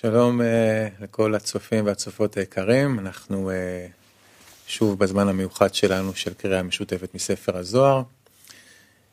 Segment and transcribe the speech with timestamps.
[0.00, 0.44] שלום uh,
[1.02, 3.54] לכל הצופים והצופות היקרים, אנחנו uh,
[4.66, 8.02] שוב בזמן המיוחד שלנו של קריאה משותפת מספר הזוהר.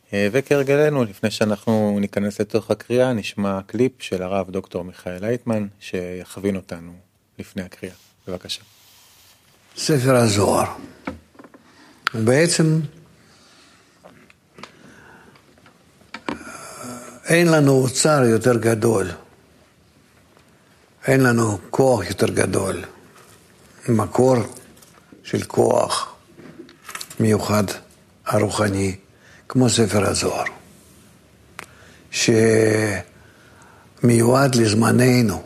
[0.10, 6.56] Uh, וכהרגלנו, לפני שאנחנו ניכנס לתוך הקריאה, נשמע קליפ של הרב דוקטור מיכאל לייטמן, שיכווין
[6.56, 6.94] אותנו
[7.40, 7.96] לפני הקריאה.
[8.28, 8.62] בבקשה.
[9.78, 10.68] ספר הזוהר.
[12.14, 12.80] בעצם
[17.26, 19.12] אין לנו אוצר יותר גדול.
[21.08, 22.82] אין לנו כוח יותר גדול,
[23.90, 24.36] מקור
[25.24, 26.14] של כוח
[27.20, 27.64] מיוחד
[28.26, 28.96] הרוחני,
[29.50, 30.44] כמו ספר הזוהר,
[34.02, 35.42] שמיועד לזמננו,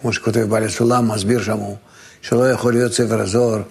[0.00, 1.76] כמו שכותב בעל הסולם, מסביר שם הוא,
[2.22, 3.62] שלא יכול להיות ספר הזוהר,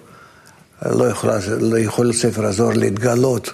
[0.86, 3.50] לא יכול, לא יכול ספר הזוהר להתגלות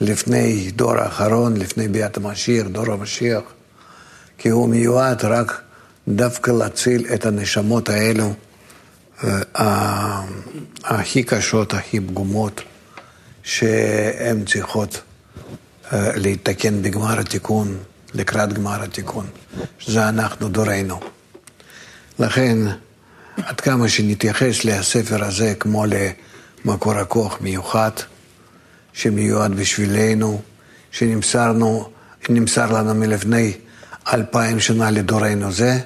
[0.00, 3.42] לפני דור האחרון, לפני ביאת המשיח, דור המשיח,
[4.38, 5.60] כי הוא מיועד רק
[6.08, 8.32] דווקא להציל את הנשמות האלו
[9.24, 10.20] אה,
[10.84, 12.62] הכי קשות, הכי פגומות,
[13.42, 15.00] שהן צריכות
[15.92, 17.78] אה, להתקן בגמר התיקון,
[18.14, 19.26] לקראת גמר התיקון,
[19.78, 21.00] שזה אנחנו דורנו.
[22.18, 22.58] לכן,
[23.36, 25.84] עד כמה שנתייחס לספר הזה כמו
[26.64, 27.90] למקור הכוח מיוחד,
[28.92, 30.42] שמיועד בשבילנו,
[30.90, 33.52] שנמסר לנו מלפני
[34.12, 35.78] אלפיים שנה לדורנו זה,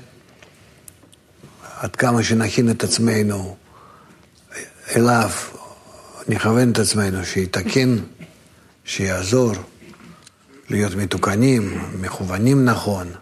[1.80, 3.56] עד כמה שנכין את עצמנו
[4.96, 5.30] אליו,
[6.28, 7.96] נכוון את עצמנו, שיתקן,
[8.84, 9.52] שיעזור
[10.70, 13.12] להיות מתוקנים, מכוונים נכון,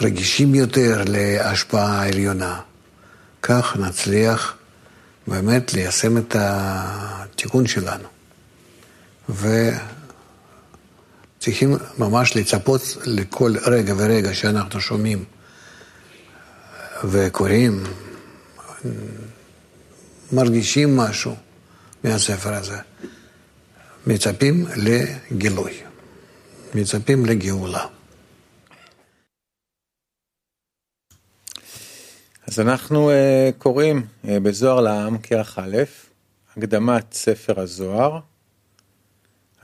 [0.00, 2.60] רגישים יותר להשפעה העליונה.
[3.42, 4.54] כך נצליח
[5.26, 8.08] באמת ליישם את התיקון שלנו.
[11.38, 15.24] וצריכים ממש לצפות לכל רגע ורגע שאנחנו שומעים
[17.04, 17.84] וקוראים,
[20.32, 21.36] מרגישים משהו
[22.04, 22.78] מהספר הזה.
[24.06, 25.72] מצפים לגילוי,
[26.74, 27.86] מצפים לגאולה.
[32.46, 33.14] אז אנחנו uh,
[33.58, 35.76] קוראים uh, בזוהר לעם כרך א',
[36.56, 38.18] הקדמת ספר הזוהר,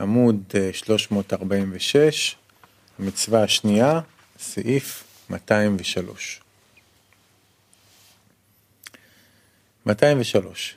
[0.01, 2.37] עמוד uh, 346,
[2.99, 4.01] המצווה השנייה,
[4.39, 6.44] סעיף 203.
[9.87, 10.77] 203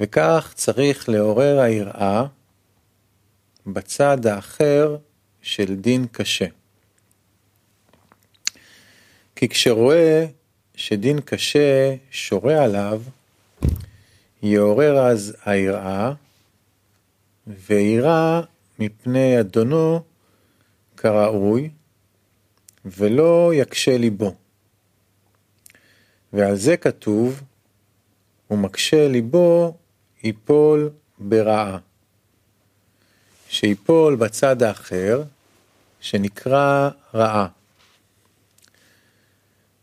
[0.00, 2.24] וכך צריך לעורר היראה
[3.66, 4.96] בצד האחר
[5.42, 6.46] של דין קשה.
[9.36, 10.26] כי כשרואה
[10.74, 13.02] שדין קשה שורה עליו,
[14.42, 16.12] יעורר אז היראה,
[17.46, 18.40] ויראה
[18.78, 20.02] מפני אדונו
[20.96, 21.70] כראוי,
[22.84, 24.34] ולא יקשה ליבו.
[26.34, 27.42] ועל זה כתוב,
[28.50, 29.76] ומקשה ליבו
[30.22, 31.78] ייפול ברעה.
[33.48, 35.22] שיפול בצד האחר,
[36.00, 37.48] שנקרא רעה.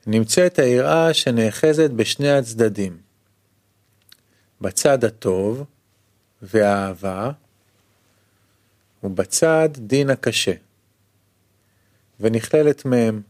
[0.08, 2.98] נמצאת היראה שנאחזת בשני הצדדים,
[4.62, 5.64] בצד הטוב
[6.42, 7.32] והאהבה,
[9.04, 10.54] ובצד דין הקשה,
[12.20, 13.22] ונכללת מהם.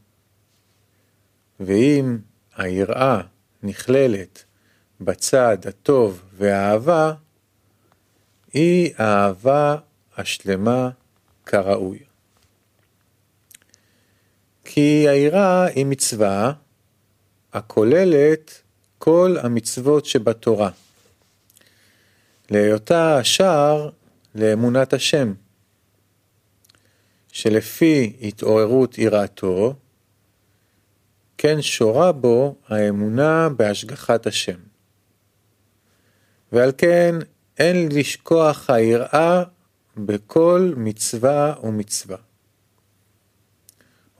[1.60, 2.18] ואם
[2.56, 3.22] היראה
[3.64, 4.44] נכללת
[5.02, 7.14] בצד הטוב והאהבה,
[8.54, 9.76] היא האהבה
[10.18, 10.90] השלמה
[11.46, 12.00] כראוי.
[14.64, 16.54] כי היראה היא מצווה
[17.54, 18.62] הכוללת
[18.98, 20.70] כל המצוות שבתורה,
[22.50, 23.90] להיותה השער
[24.36, 25.34] לאמונת השם,
[27.32, 29.76] שלפי התעוררות יראתו,
[31.44, 34.58] כן שורה בו האמונה בהשגחת השם.
[36.52, 37.16] ועל כן
[37.58, 39.44] אין לשכוח היראה
[39.98, 42.18] בכל מצווה ומצווה.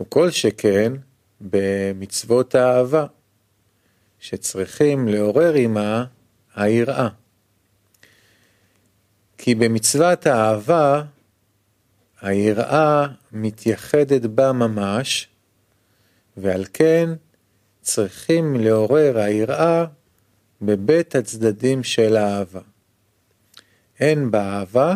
[0.02, 0.94] וכל שכן
[1.42, 3.06] במצוות האהבה,
[4.20, 6.06] שצריכים לעורר עמה
[6.56, 7.10] היראה.
[9.38, 11.04] כי במצוות האהבה
[12.22, 15.31] היראה מתייחדת בה ממש,
[16.38, 17.10] ועל כן
[17.82, 19.86] צריכים לעורר היראה
[20.62, 22.62] בבית הצדדים של האהבה.
[24.00, 24.96] הן באהבה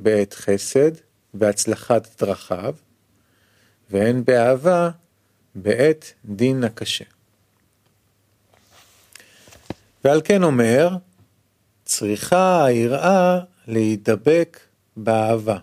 [0.00, 0.90] בעת חסד
[1.34, 2.74] והצלחת דרכיו,
[3.90, 4.90] והן באהבה
[5.54, 7.04] בעת דין הקשה.
[10.04, 10.88] ועל כן אומר,
[11.84, 14.60] צריכה היראה להידבק
[14.96, 15.58] באהבה.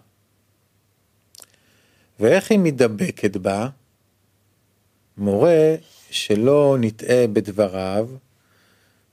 [2.20, 3.70] ואיך היא מדבקת בה?
[5.18, 5.76] מורה
[6.10, 8.10] שלא נטעה בדבריו,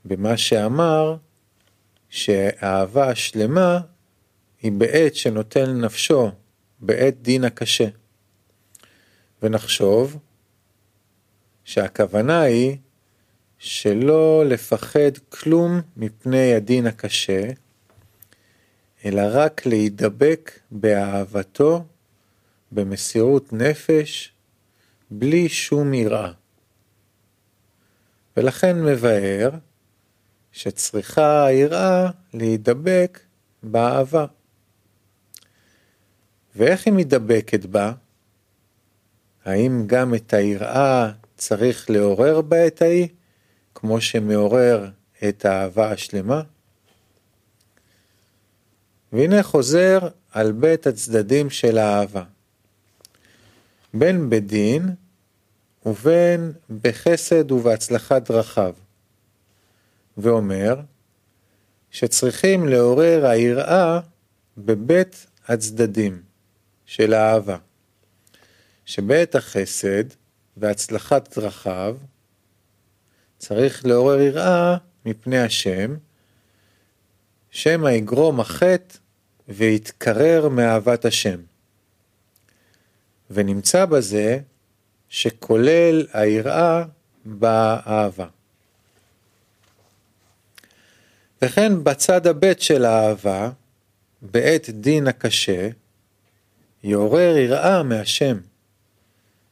[0.05, 1.17] במה שאמר
[2.11, 3.81] שהאהבה השלמה
[4.63, 6.31] היא בעת שנוטל נפשו,
[6.81, 7.89] בעת דין הקשה.
[9.43, 10.17] ונחשוב
[11.65, 12.77] שהכוונה היא
[13.59, 17.43] שלא לפחד כלום מפני הדין הקשה,
[19.05, 21.85] אלא רק להידבק באהבתו,
[22.73, 24.33] במסירות נפש,
[25.11, 26.33] בלי שום יראה.
[28.37, 29.51] ולכן מבאר
[30.53, 33.21] שצריכה היראה להידבק
[33.63, 34.27] באהבה.
[36.57, 37.93] ואיך היא מתדבקת בה?
[39.45, 43.09] האם גם את היראה צריך לעורר בעת ההיא,
[43.75, 44.91] כמו שמעורר
[45.29, 46.43] את האהבה השלמה?
[49.13, 49.99] והנה חוזר
[50.33, 52.25] על בית הצדדים של האהבה.
[53.95, 54.95] בין בדין
[55.87, 56.53] ובין
[56.83, 58.75] בחסד ובהצלחת דרכיו.
[60.17, 60.81] ואומר
[61.91, 64.01] שצריכים לעורר היראה
[64.59, 66.23] בבית הצדדים
[66.87, 67.57] של האהבה,
[68.85, 70.05] שבעת החסד
[70.57, 71.97] והצלחת דרכיו
[73.39, 74.77] צריך לעורר יראה
[75.07, 75.97] מפני השם,
[77.51, 78.99] שמא יגרום החטא
[79.49, 81.41] ויתקרר מאהבת השם.
[83.31, 84.41] ונמצא בזה
[85.09, 86.85] שכולל היראה
[87.25, 88.27] באהבה.
[91.43, 93.51] וכן בצד הבית של האהבה,
[94.23, 95.69] בעת דין הקשה,
[96.85, 98.39] יעורר יראה מהשם,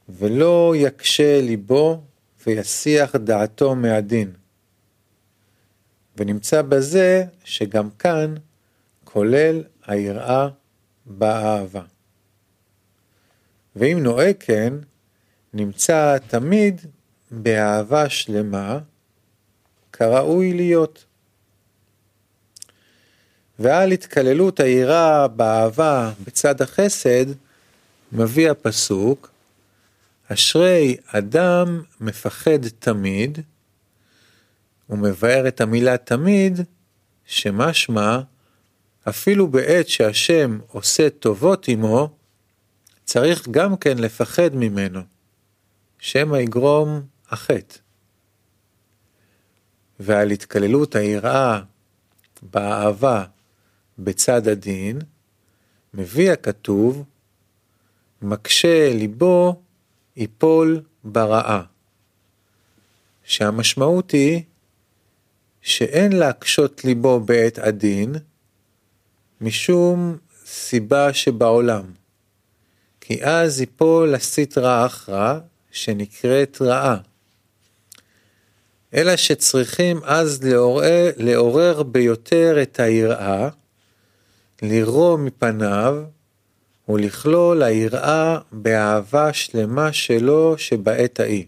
[0.09, 2.03] ולא יקשה ליבו
[2.47, 4.33] ויסיח דעתו מהדין.
[6.17, 8.35] ונמצא בזה שגם כאן
[9.05, 10.49] כולל היראה
[11.07, 11.83] באהבה.
[13.77, 14.75] ואם נוהג כן,
[15.55, 16.81] נמצא תמיד
[17.31, 18.79] באהבה שלמה,
[19.93, 21.05] כראוי להיות.
[23.59, 27.27] ועל התקללות היראה באהבה בצד החסד,
[28.13, 29.31] מביא הפסוק,
[30.29, 33.39] אשרי אדם מפחד תמיד,
[34.91, 36.61] ומבאר את המילה תמיד,
[37.27, 38.21] שמשמע,
[39.09, 42.16] אפילו בעת שהשם עושה טובות עמו,
[43.07, 45.01] צריך גם כן לפחד ממנו,
[45.99, 47.79] שמא יגרום החטא.
[50.01, 51.61] ועל התקללות היראה
[52.43, 53.25] באהבה
[53.99, 54.99] בצד הדין,
[55.95, 57.05] מביא הכתוב,
[58.23, 59.63] מקשה ליבו
[60.17, 61.63] יפול ברעה.
[63.25, 64.43] שהמשמעות היא
[65.61, 68.15] שאין להקשות ליבו בעת הדין,
[69.41, 72.06] משום סיבה שבעולם.
[73.09, 75.39] כי אז יפול לסטרא אחרא
[75.71, 76.97] שנקראת רעה.
[78.95, 83.49] אלא שצריכים אז לעורר, לעורר ביותר את היראה,
[84.63, 86.05] לרום מפניו
[86.89, 91.47] ולכלול היראה באהבה שלמה שלו שבעת ההיא.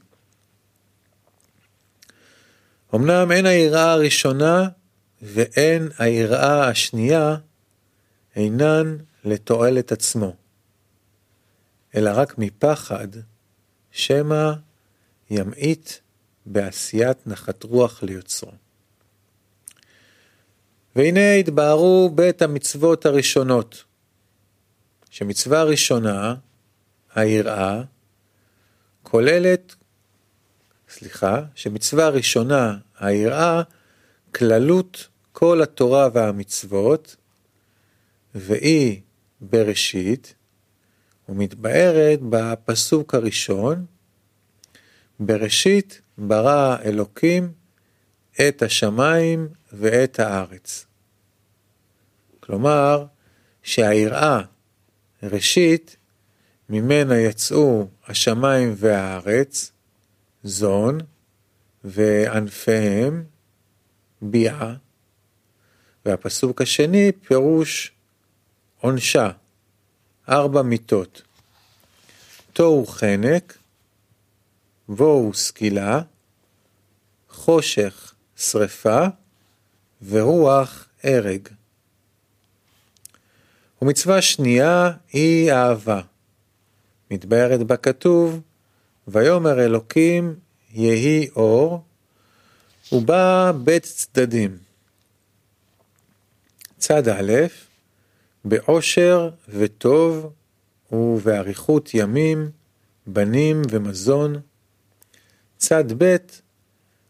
[2.94, 4.68] אמנם אין היראה הראשונה
[5.22, 7.36] ואין היראה השנייה
[8.36, 10.32] אינן לתועלת עצמו,
[11.98, 13.08] אלא רק מפחד
[13.90, 14.52] שמא
[15.30, 15.90] ימעיט
[16.46, 18.52] בעשיית נחת רוח ליוצרו.
[20.96, 23.84] והנה התבהרו בית המצוות הראשונות,
[25.10, 26.34] שמצווה ראשונה,
[27.14, 27.82] היראה,
[29.02, 29.74] כוללת,
[30.88, 33.62] סליחה, שמצווה ראשונה, היראה,
[34.34, 37.16] כללות כל התורה והמצוות,
[38.34, 39.00] והיא
[39.40, 40.34] בראשית,
[41.28, 43.86] ומתבארת בפסוק הראשון,
[45.20, 47.52] בראשית ברא אלוקים
[48.48, 50.86] את השמיים ואת הארץ.
[52.40, 53.06] כלומר,
[53.62, 54.40] שהיראה,
[55.22, 55.96] ראשית,
[56.68, 59.72] ממנה יצאו השמיים והארץ,
[60.42, 60.98] זון,
[61.84, 63.24] וענפיהם,
[64.22, 64.74] ביאה,
[66.06, 67.92] והפסוק השני פירוש
[68.80, 69.30] עונשה,
[70.28, 71.22] ארבע מיתות.
[72.52, 73.58] תוהו חנק,
[74.88, 76.00] בואו סקילה,
[77.30, 79.06] חושך שרפה
[80.08, 81.48] ורוח הרג.
[83.82, 86.00] ומצווה שנייה היא אהבה.
[87.10, 88.40] מתבארת בה כתוב,
[89.08, 90.34] ויאמר אלוקים
[90.70, 91.84] יהי אור,
[92.92, 94.58] ובא בית צדדים.
[96.78, 97.32] צד א',
[98.48, 100.32] בעושר וטוב
[100.92, 102.50] ובאריכות ימים,
[103.06, 104.40] בנים ומזון,
[105.56, 106.16] צד ב'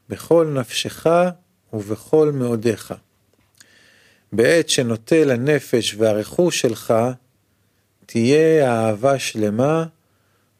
[0.08, 1.06] בכל נפשך
[1.72, 2.94] ובכל מאודיך.
[4.32, 6.94] בעת שנוטל הנפש והרכוש שלך,
[8.06, 9.86] תהיה אהבה שלמה,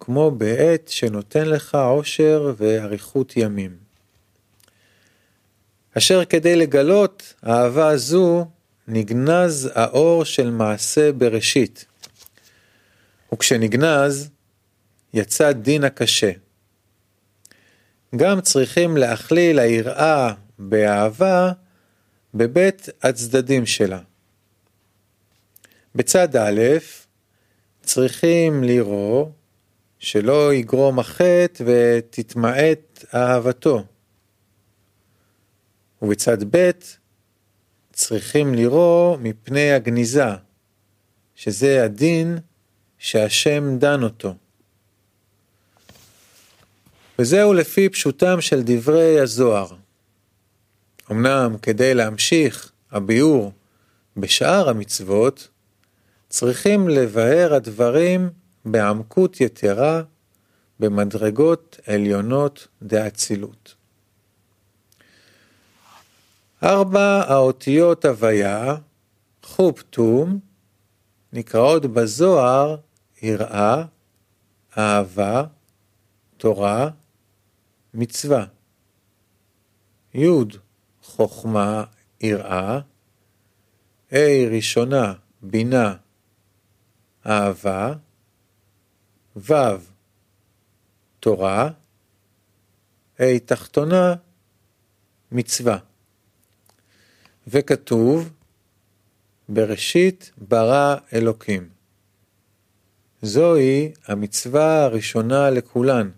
[0.01, 3.77] כמו בעת שנותן לך עושר ואריכות ימים.
[5.99, 8.47] אשר כדי לגלות אהבה זו,
[8.89, 11.85] נגנז האור של מעשה בראשית.
[13.33, 14.31] וכשנגנז,
[15.15, 16.31] יצא דין הקשה.
[18.17, 21.53] גם צריכים להכליל היראה באהבה
[22.35, 24.01] בבית הצדדים שלה.
[25.95, 26.63] בצד א',
[27.83, 29.29] צריכים לראות
[29.99, 33.85] שלא יגרום החטא ותתמעט אהבתו.
[36.03, 36.71] ובצד ב',
[37.99, 40.25] צריכים לראות מפני הגניזה,
[41.35, 42.39] שזה הדין
[42.99, 44.35] שהשם דן אותו.
[47.19, 49.75] וזהו לפי פשוטם של דברי הזוהר.
[51.11, 53.53] אמנם כדי להמשיך הביאור
[54.17, 55.49] בשאר המצוות,
[56.29, 58.31] צריכים לבאר הדברים
[58.65, 60.03] בעמקות יתרה,
[60.81, 63.75] במדרגות עליונות דאצילות.
[66.63, 68.77] ארבע האותיות הוויה,
[69.43, 70.39] חופטום,
[71.33, 72.77] נקראות בזוהר
[73.23, 73.85] יראה,
[74.79, 75.45] אהבה,
[76.37, 76.91] תורה,
[77.95, 78.45] מצווה.
[80.15, 80.29] י'
[81.03, 81.85] חוכמה,
[82.21, 82.81] יראה,
[84.13, 85.95] ה' ראשונה, בינה,
[87.27, 87.93] אהבה,
[89.37, 89.55] ו'
[91.21, 91.71] תורה,
[93.19, 94.15] ה' תחתונה,
[95.33, 95.88] מצווה.
[97.51, 98.31] וכתוב,
[99.49, 101.69] בראשית ברא אלוקים.
[103.23, 106.11] זוהי המצווה הראשונה לכולן.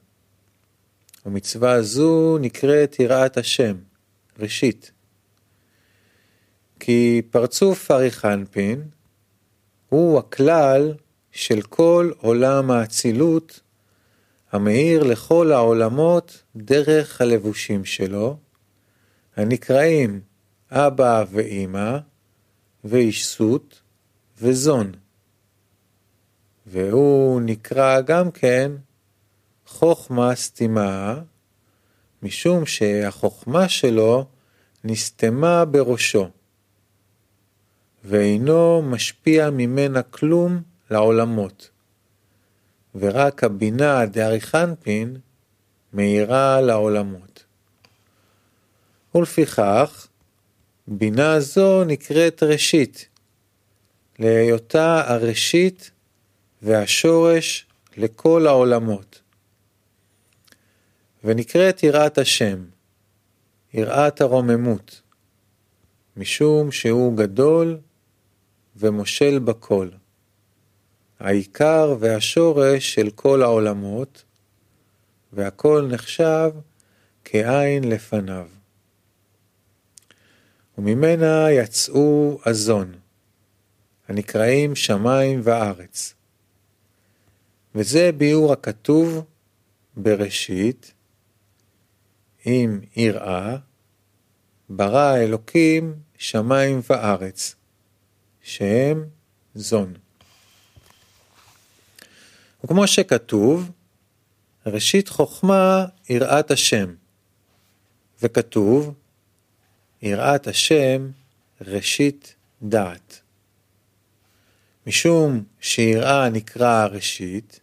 [1.26, 3.76] ומצווה זו נקראת יראת השם,
[4.38, 4.92] ראשית.
[6.80, 8.82] כי פרצוף אריכנפין
[9.88, 10.94] הוא הכלל
[11.32, 13.60] של כל עולם האצילות
[14.52, 18.36] המאיר לכל העולמות דרך הלבושים שלו,
[19.36, 20.29] הנקראים
[20.70, 21.98] אבא ואימא,
[22.84, 23.78] ואיש סוט
[24.38, 24.92] וזון.
[26.66, 28.72] והוא נקרא גם כן
[29.66, 31.20] חוכמה סתימה,
[32.22, 34.26] משום שהחוכמה שלו
[34.84, 36.28] נסתמה בראשו,
[38.04, 41.70] ואינו משפיע ממנה כלום לעולמות,
[42.94, 45.16] ורק הבינה דאריכנפין
[45.92, 47.44] מאירה לעולמות.
[49.14, 50.08] ולפיכך,
[50.92, 53.08] בינה זו נקראת ראשית,
[54.18, 55.90] להיותה הראשית
[56.62, 57.66] והשורש
[57.96, 59.20] לכל העולמות.
[61.24, 62.64] ונקראת יראת השם,
[63.74, 65.02] יראת הרוממות,
[66.16, 67.78] משום שהוא גדול
[68.76, 69.88] ומושל בכל,
[71.20, 74.24] העיקר והשורש של כל העולמות,
[75.32, 76.50] והכל נחשב
[77.24, 78.59] כעין לפניו.
[80.80, 82.92] וממנה יצאו הזון,
[84.08, 86.14] הנקראים שמיים וארץ.
[87.74, 89.24] וזה ביאור הכתוב
[89.96, 90.92] בראשית,
[92.46, 93.56] אם יראה,
[94.68, 97.54] ברא אלוקים שמיים וארץ,
[98.42, 99.04] שהם
[99.54, 99.94] זון.
[102.64, 103.70] וכמו שכתוב,
[104.66, 106.94] ראשית חוכמה יראת השם,
[108.22, 108.94] וכתוב,
[110.02, 111.10] יראת השם
[111.60, 113.20] ראשית דעת.
[114.86, 117.60] משום שיראה נקרא ראשית,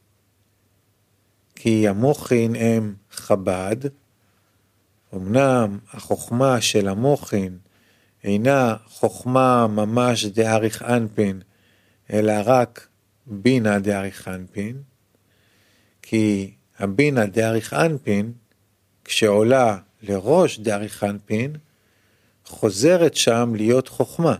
[1.55, 3.75] כי המוחין הם חב"ד,
[5.15, 7.57] אמנם החוכמה של המוחין
[8.23, 11.41] אינה חוכמה ממש דאריך אנפין,
[12.13, 12.87] אלא רק
[13.25, 14.81] בינה דאריך אנפין,
[16.01, 18.33] כי הבינה דאריך אנפין,
[19.03, 21.55] כשעולה לראש דאריך אנפין,
[22.47, 24.35] חוזרת שם להיות חוכמה,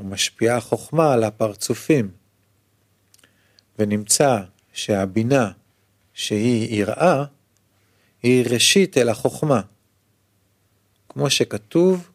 [0.00, 2.10] ומשפיעה חוכמה על הפרצופים.
[3.78, 4.40] ונמצא
[4.72, 5.50] שהבינה
[6.14, 7.24] שהיא יראה,
[8.22, 9.60] היא ראשית אל החוכמה.
[11.08, 12.10] כמו שכתוב,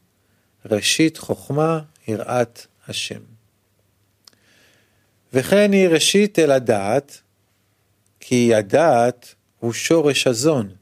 [0.66, 3.20] ראשית חוכמה יראת השם.
[5.34, 7.22] וכן היא ראשית אל הדעת,
[8.20, 10.76] כי הדעת הוא שורש הזון,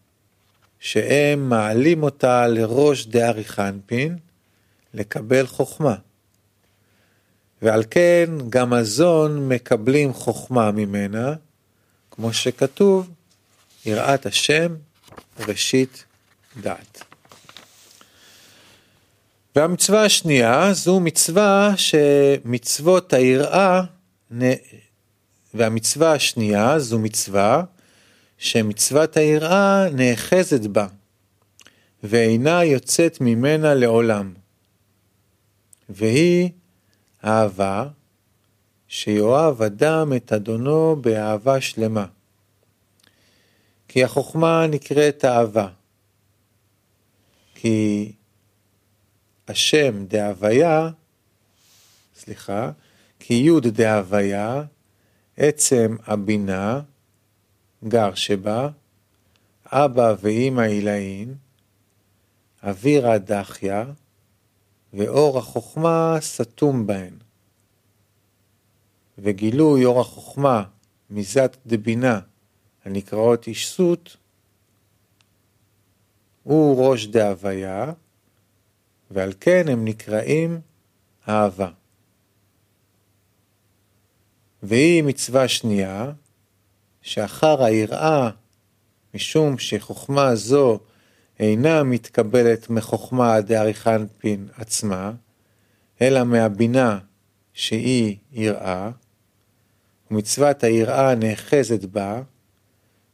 [0.79, 4.17] שהם מעלים אותה לראש דאריך אנפין,
[4.93, 5.95] לקבל חוכמה.
[7.61, 11.33] ועל כן גם הזון מקבלים חוכמה ממנה,
[12.11, 13.09] כמו שכתוב,
[13.85, 14.75] יראת השם
[15.39, 16.05] ראשית
[16.61, 17.03] דעת.
[19.55, 23.81] והמצווה השנייה זו מצווה שמצוות היראה,
[25.53, 27.63] והמצווה השנייה זו מצווה
[28.37, 30.87] שמצוות היראה נאחזת בה,
[32.03, 34.33] ואינה יוצאת ממנה לעולם.
[35.89, 36.49] והיא
[37.25, 37.87] אהבה,
[38.87, 42.05] שיאהב אדם את אדונו באהבה שלמה.
[43.87, 45.67] כי החוכמה נקראת אהבה.
[47.55, 48.11] כי
[49.47, 50.89] השם דהוויה,
[52.15, 52.71] סליחה,
[53.19, 54.63] כי י' דהוויה,
[55.37, 56.81] עצם הבינה,
[57.83, 58.69] גר שבה,
[59.65, 61.35] אבא ואמא עילאין,
[62.63, 63.85] אווירא דחיה,
[64.93, 67.13] ואור החוכמה סתום בהן.
[69.17, 70.63] וגילוי אור החוכמה
[71.09, 72.19] מזת דבינה
[72.85, 74.17] הנקראות אישסות,
[76.43, 77.91] הוא ראש דהוויה,
[79.11, 80.61] ועל כן הם נקראים
[81.29, 81.69] אהבה.
[84.63, 86.11] והיא מצווה שנייה,
[87.07, 88.29] שאחר היראה,
[89.13, 90.79] משום שחוכמה זו
[91.39, 95.11] אינה מתקבלת מחוכמה דאריכנפין עצמה,
[96.01, 96.99] אלא מהבינה
[97.53, 98.91] שהיא יראה,
[100.11, 102.21] ומצוות היראה נאחזת בה,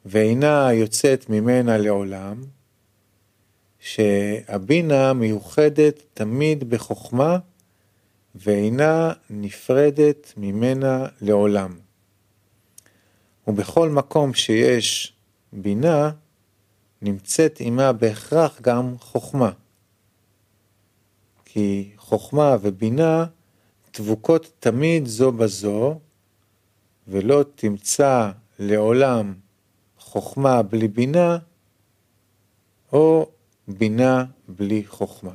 [0.05, 2.43] ואינה יוצאת ממנה לעולם,
[3.79, 7.37] שהבינה מיוחדת תמיד בחוכמה,
[8.35, 11.82] ואינה נפרדת ממנה לעולם.
[13.47, 15.13] ובכל מקום שיש
[15.53, 16.11] בינה,
[17.01, 19.51] נמצאת עמה בהכרח גם חוכמה.
[21.45, 23.25] כי חוכמה ובינה
[23.97, 25.99] דבוקות תמיד זו בזו,
[27.07, 29.33] ולא תמצא לעולם
[29.97, 31.37] חוכמה בלי בינה,
[32.93, 33.31] או
[33.67, 35.33] בינה בלי חוכמה.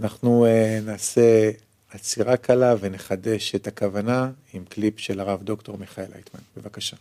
[0.00, 1.50] אנחנו uh, נעשה
[1.94, 6.40] עצירה קלה ונחדש את הכוונה עם קליפ של הרב דוקטור מיכאל אייטמן.
[6.56, 6.96] בבקשה.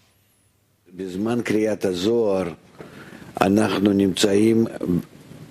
[0.96, 2.48] בזמן קריאת הזוהר
[3.42, 4.66] אנחנו נמצאים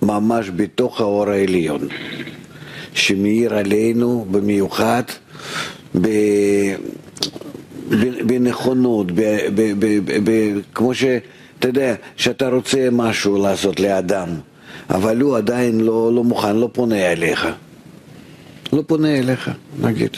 [0.01, 1.87] ממש בתוך האור העליון,
[2.93, 5.03] שמאיר עלינו במיוחד
[6.01, 6.09] ב...
[8.27, 9.21] בנכונות, ב,
[9.55, 14.29] ב, ב, ב, ב, כמו שאתה יודע, שאתה רוצה משהו לעשות לאדם,
[14.89, 17.47] אבל הוא עדיין לא, לא מוכן, לא פונה אליך.
[18.73, 20.17] לא פונה אליך, נגיד.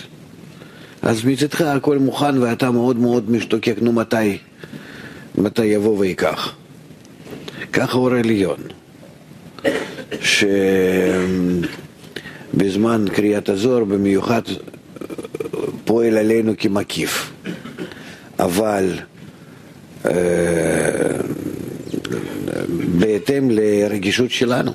[1.01, 4.37] אז מצדך הכל מוכן ואתה מאוד מאוד משתוקק, נו מתי?
[5.37, 6.55] מתי יבוא ויקח?
[7.73, 8.59] ככה אור עליון,
[12.51, 14.41] שבזמן קריאת הזוהר במיוחד
[15.85, 17.31] פועל עלינו כמקיף,
[18.39, 18.89] אבל
[20.05, 20.11] אה,
[22.99, 24.71] בהתאם לרגישות שלנו.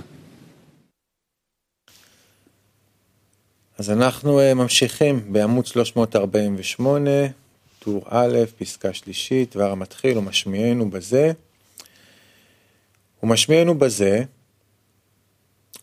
[3.78, 7.10] אז אנחנו אה, ממשיכים בעמוד 348,
[7.78, 11.32] טור א', פסקה שלישית, דבר המתחיל ומשמיענו בזה.
[13.22, 14.24] ומשמיענו בזה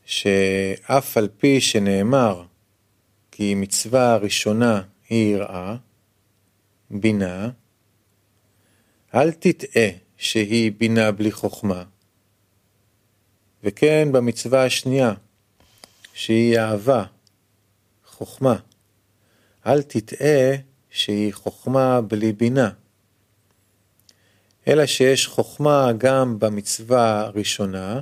[0.05, 2.43] שאף על פי שנאמר
[3.31, 5.75] כי מצווה הראשונה היא יראה,
[6.91, 7.49] בינה,
[9.15, 11.83] אל תטעה שהיא בינה בלי חוכמה.
[13.63, 15.13] וכן במצווה השנייה,
[16.13, 17.03] שהיא אהבה,
[18.25, 18.55] חוכמה.
[19.65, 20.55] אל תטעה
[20.89, 22.69] שהיא חוכמה בלי בינה.
[24.67, 28.01] אלא שיש חוכמה גם במצווה הראשונה,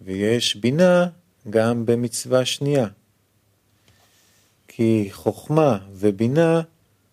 [0.00, 1.06] ויש בינה
[1.50, 2.86] גם במצווה שנייה.
[4.68, 6.60] כי חוכמה ובינה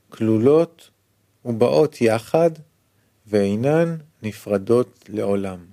[0.10, 0.90] כלולות
[1.46, 2.52] ובאות יחד
[3.28, 5.66] ואינן נפרדות לעולם.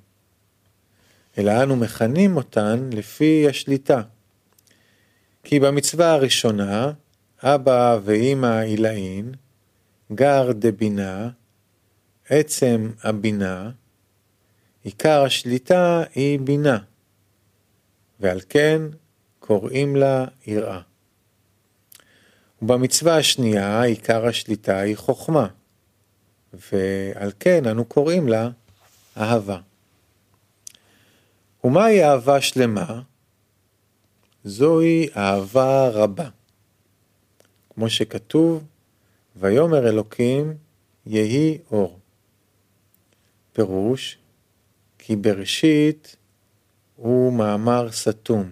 [1.38, 4.02] אלא אנו מכנים אותן לפי השליטה.
[5.42, 6.92] כי במצווה הראשונה,
[7.42, 9.34] אבא ואמא עילאין,
[10.12, 11.30] גר דבינה,
[12.28, 13.70] עצם הבינה,
[14.82, 16.78] עיקר השליטה היא בינה,
[18.20, 18.82] ועל כן
[19.38, 20.80] קוראים לה יראה.
[22.62, 25.46] ובמצווה השנייה עיקר השליטה היא חוכמה,
[26.52, 28.50] ועל כן אנו קוראים לה
[29.16, 29.58] אהבה.
[31.64, 33.00] ומהי אהבה שלמה?
[34.44, 36.28] זוהי אהבה רבה.
[37.74, 38.64] כמו שכתוב,
[39.36, 40.54] ויאמר אלוקים
[41.06, 41.98] יהי אור.
[43.52, 44.18] פירוש,
[44.98, 46.16] כי בראשית
[46.96, 48.50] הוא מאמר סתום,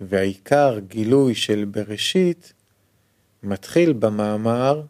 [0.00, 2.52] והעיקר גילוי של בראשית
[3.42, 4.82] מתחיל במאמר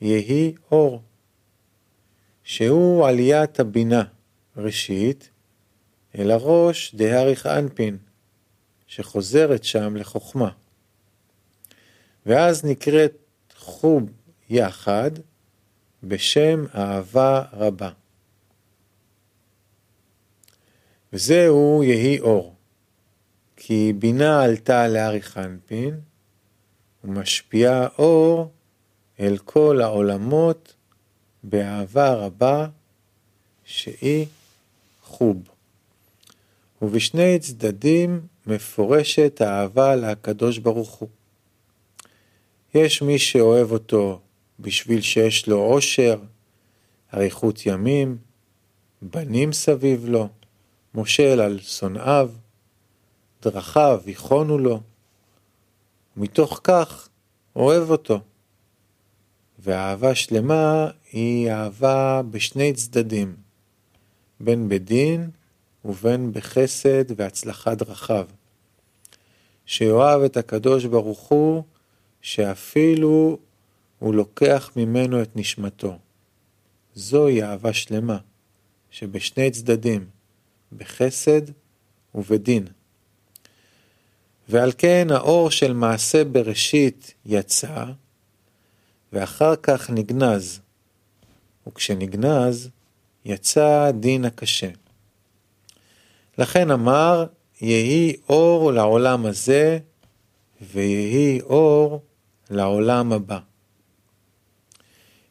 [0.00, 1.02] יהי אור,
[2.44, 4.04] שהוא עליית הבינה
[4.56, 5.30] ראשית,
[6.18, 7.98] אלא ראש דהריך אנפין,
[8.96, 10.50] שחוזרת שם לחוכמה.
[12.26, 13.12] ואז נקראת
[13.56, 14.10] חוב
[14.50, 15.10] יחד
[16.02, 17.90] בשם אהבה רבה.
[21.12, 22.54] וזהו יהי אור,
[23.56, 26.00] כי בינה עלתה לאריך אנפין,
[27.04, 28.52] ומשפיעה אור
[29.20, 30.74] אל כל העולמות
[31.42, 32.68] באהבה רבה
[33.64, 34.26] שהיא
[35.02, 35.36] חוב.
[36.82, 41.08] ובשני צדדים מפורשת האהבה לקדוש ברוך הוא.
[42.74, 44.20] יש מי שאוהב אותו
[44.60, 46.18] בשביל שיש לו עושר,
[47.14, 48.18] אריכות ימים,
[49.02, 50.28] בנים סביב לו,
[50.94, 52.30] מושל על שונאיו,
[53.42, 54.80] דרכיו יכונו לו,
[56.16, 57.08] ומתוך כך
[57.56, 58.20] אוהב אותו.
[59.58, 63.36] ואהבה שלמה היא אהבה בשני צדדים,
[64.40, 65.30] בין בדין
[65.84, 68.26] ובין בחסד והצלחת דרכיו.
[69.66, 71.62] שאוהב את הקדוש ברוך הוא,
[72.20, 73.38] שאפילו
[73.98, 75.98] הוא לוקח ממנו את נשמתו.
[76.94, 78.18] זוהי אהבה שלמה,
[78.90, 80.06] שבשני צדדים,
[80.72, 81.42] בחסד
[82.14, 82.66] ובדין.
[84.48, 87.84] ועל כן האור של מעשה בראשית יצא,
[89.12, 90.60] ואחר כך נגנז,
[91.66, 92.70] וכשנגנז,
[93.24, 94.70] יצא דין הקשה.
[96.38, 97.26] לכן אמר,
[97.60, 99.78] יהי אור לעולם הזה,
[100.72, 102.02] ויהי אור
[102.50, 103.38] לעולם הבא.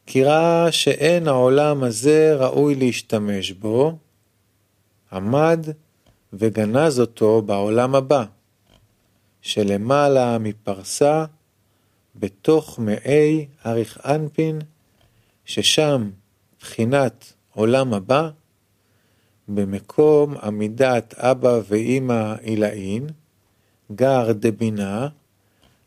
[0.06, 3.98] כי ראה שאין העולם הזה ראוי להשתמש בו,
[5.12, 5.66] עמד
[6.32, 8.24] וגנז אותו בעולם הבא,
[9.40, 11.24] שלמעלה מפרסה,
[12.14, 14.58] בתוך מעי אריך אנפין,
[15.44, 16.10] ששם
[16.60, 18.30] בחינת עולם הבא,
[19.48, 23.06] במקום עמידת אבא ואימא עילאין,
[23.94, 25.08] גר דבינה,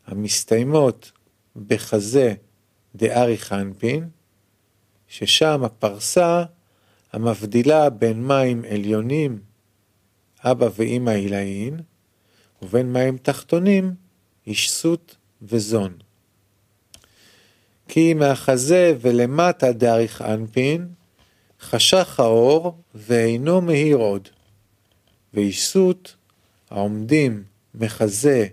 [0.06, 1.12] המסתיימות
[1.66, 2.34] בחזה
[2.94, 4.08] דאריך אנפין,
[5.08, 6.44] ששם הפרסה
[7.12, 9.38] המבדילה בין מים עליונים,
[10.44, 11.80] אבא ואימא עילאין,
[12.62, 13.94] ובין מים תחתונים,
[14.46, 15.92] אישסות וזון.
[17.88, 20.88] כי מהחזה ולמטה דאריך אנפין,
[21.60, 24.28] חשך האור ואינו מאיר עוד,
[25.34, 26.16] ואיסות
[26.70, 27.44] העומדים
[27.74, 28.46] מחזה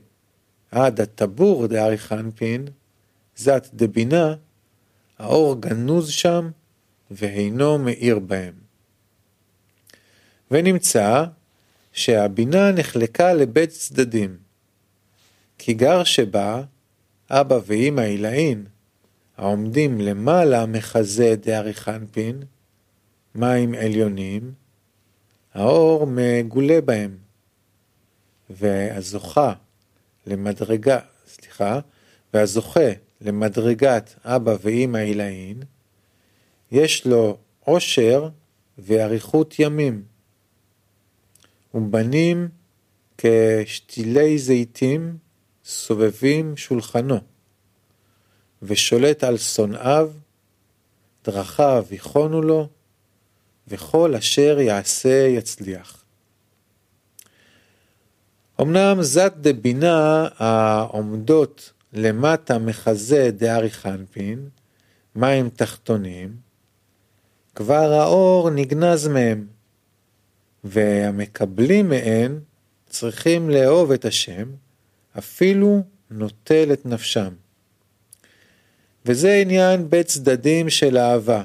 [0.72, 2.68] עד הטבור דאריך אנפין,
[3.36, 4.36] זת דבינה,
[5.18, 6.50] האור גנוז שם
[7.12, 8.54] ואינו מאיר בהם.
[10.52, 11.24] ונמצא
[11.94, 14.38] שהבינה נחלקה לבית צדדים,
[15.58, 16.64] כי גר שבה
[17.30, 18.66] אבא ואמא עילאין,
[19.38, 22.44] העומדים למעלה מחזה דאריך אנפין,
[23.38, 24.54] מים עליונים,
[25.54, 27.18] האור מגולה בהם,
[28.50, 29.54] והזוכה
[30.26, 31.80] למדרגה, סליחה,
[32.34, 32.90] והזוכה
[33.22, 35.64] למדרגת אבא ואמא עילאין,
[36.72, 38.30] יש לו עושר
[38.78, 40.04] ואריכות ימים,
[41.74, 42.50] ובנים
[43.18, 45.18] כשתילי זיתים
[45.66, 47.18] סובבים שולחנו,
[48.62, 50.12] ושולט על שונאיו,
[51.26, 52.70] דרכיו יכונו לו,
[53.68, 56.04] וכל אשר יעשה יצליח.
[58.62, 64.50] אמנם זת דבינה העומדות למטה מחזה דארי חנפין,
[65.16, 66.36] מים תחתונים,
[67.56, 69.48] כבר האור נגנז מהם,
[70.64, 72.40] והמקבלים מהן
[72.90, 74.50] צריכים לאהוב את השם,
[75.18, 77.34] אפילו נוטל את נפשם.
[79.06, 81.44] וזה עניין בית צדדים של אהבה.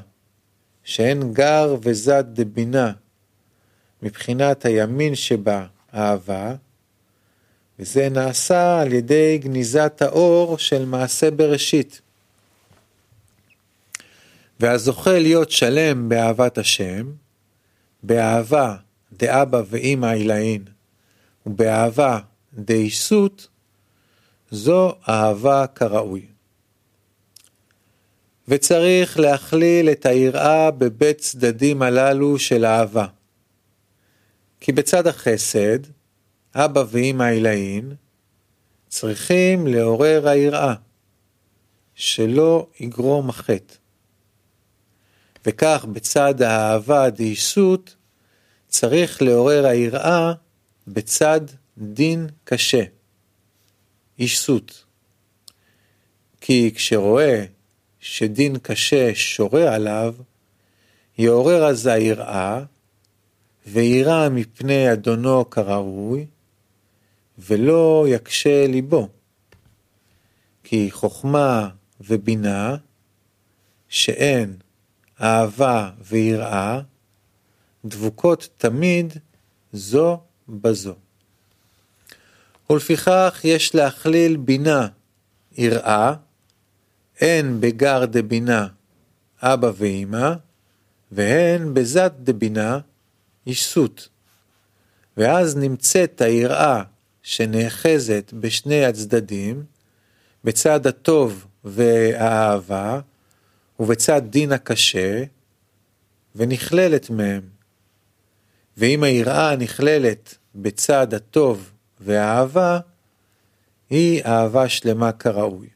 [0.85, 2.93] שאין גר וזד דבינה,
[4.03, 6.55] מבחינת הימין שבה אהבה,
[7.79, 12.01] וזה נעשה על ידי גניזת האור של מעשה בראשית.
[14.61, 17.13] והזוכה להיות שלם באהבת השם,
[18.03, 18.77] באהבה
[19.13, 20.65] דאבא ואמא עילאין,
[21.47, 22.19] ובאהבה
[22.55, 23.49] דאיסות,
[24.51, 26.32] זו אהבה כראוי.
[28.49, 33.07] וצריך להכליל את היראה בבית צדדים הללו של אהבה.
[34.61, 35.79] כי בצד החסד,
[36.55, 37.95] אבא ואמא עילאין,
[38.89, 40.75] צריכים לעורר היראה,
[41.95, 43.75] שלא יגרום החטא.
[45.47, 47.97] וכך בצד האהבה דאיסות,
[48.69, 50.33] צריך לעורר היראה
[50.87, 51.41] בצד
[51.79, 52.83] דין קשה,
[54.19, 54.85] איסות.
[56.41, 57.45] כי כשרואה
[58.05, 60.15] שדין קשה שורה עליו,
[61.19, 62.65] יעורר אז היראה,
[63.67, 66.27] וירא מפני אדונו כראוי,
[67.39, 69.09] ולא יקשה ליבו.
[70.65, 71.69] כי חוכמה
[72.01, 72.77] ובינה,
[73.89, 74.57] שאין
[75.21, 76.81] אהבה ויראה,
[77.85, 79.13] דבוקות תמיד
[79.73, 80.95] זו בזו.
[82.71, 84.89] ולפיכך יש להכליל בינה,
[85.53, 86.15] יראה,
[87.21, 88.67] הן בגר דבינה,
[89.43, 90.33] אבא ואמא,
[91.13, 92.79] והן בזת דבינה,
[93.47, 94.09] איסות.
[95.17, 96.83] ואז נמצאת היראה
[97.23, 99.65] שנאחזת בשני הצדדים,
[100.45, 103.01] בצד הטוב והאהבה,
[103.81, 105.25] ובצד דין הקשה,
[106.37, 107.43] ונכללת מהם.
[108.77, 111.71] ואם היראה נכללת בצד הטוב
[112.01, 112.81] והאהבה,
[113.91, 115.69] היא אהבה שלמה כראוי.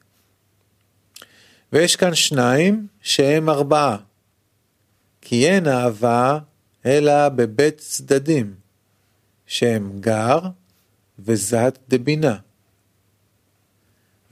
[1.77, 3.97] ויש כאן שניים שהם ארבעה,
[5.21, 6.39] כי אין אהבה
[6.85, 8.55] אלא בבית צדדים,
[9.45, 10.39] שהם גר
[11.19, 12.37] וזת דבינה.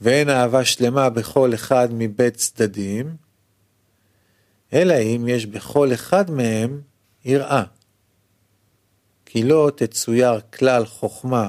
[0.00, 3.16] ואין אהבה שלמה בכל אחד מבית צדדים,
[4.72, 6.80] אלא אם יש בכל אחד מהם
[7.24, 7.62] יראה.
[9.26, 11.48] כי לא תצויר כלל חוכמה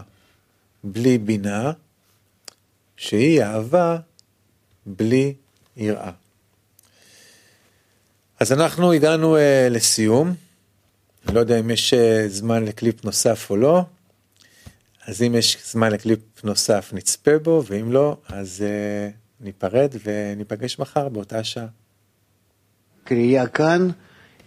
[0.84, 1.72] בלי בינה,
[2.98, 3.98] שהיא אהבה
[4.86, 5.34] בלי
[5.78, 6.12] יראה.
[8.40, 10.34] אז אנחנו הגענו uh, לסיום,
[11.28, 13.82] אני לא יודע אם יש uh, זמן לקליפ נוסף או לא,
[15.06, 21.10] אז אם יש זמן לקליפ נוסף נצפה בו, ואם לא, אז uh, ניפרד וניפגש מחר
[21.10, 21.68] באותה שעה.
[23.04, 23.90] קריאה כאן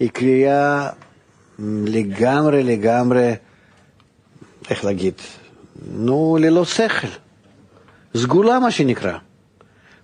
[0.00, 0.90] היא קריאה
[1.86, 3.34] לגמרי לגמרי,
[4.70, 5.14] איך להגיד,
[5.92, 7.08] נו, ללא שכל.
[8.16, 9.18] סגולה מה שנקרא.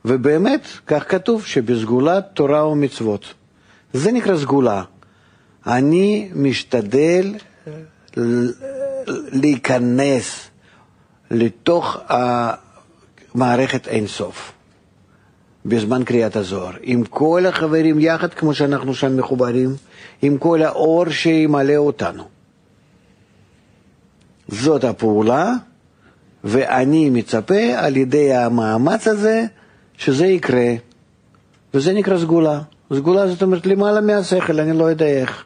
[0.07, 3.35] ובאמת, כך כתוב, שבסגולת תורה ומצוות.
[3.93, 4.83] זה נקרא סגולה.
[5.67, 7.35] אני משתדל
[9.33, 10.51] להיכנס
[11.31, 11.99] לתוך
[13.35, 14.53] המערכת אינסוף
[15.67, 19.77] בזמן קריאת הזוהר, עם כל החברים יחד, כמו שאנחנו שם מחוברים,
[20.23, 22.25] עם כל האור שימלא אותנו.
[24.49, 25.53] זאת הפעולה,
[26.45, 29.45] ואני מצפה על ידי המאמץ הזה
[29.99, 30.75] שזה יקרה,
[31.75, 32.61] וזה נקרא סגולה.
[32.95, 35.45] סגולה זאת אומרת למעלה מהשכל, אני לא יודע איך.